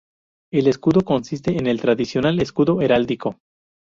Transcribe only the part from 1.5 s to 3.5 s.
en el tradicional escudo heráldico.